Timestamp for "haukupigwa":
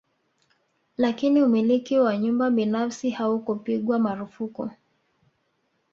3.09-3.99